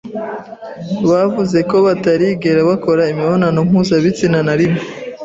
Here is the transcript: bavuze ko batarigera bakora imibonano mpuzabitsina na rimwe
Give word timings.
bavuze 1.09 1.57
ko 1.69 1.77
batarigera 1.85 2.59
bakora 2.69 3.01
imibonano 3.11 3.57
mpuzabitsina 3.69 4.39
na 4.47 4.53
rimwe 4.59 4.81